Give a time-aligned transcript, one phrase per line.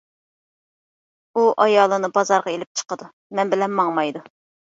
[1.33, 3.11] ئۇ ئايالىنى بازارلارغا ئېلىپ چىقىدۇ،
[3.41, 4.27] مەن بىلەن ماڭمايدۇ.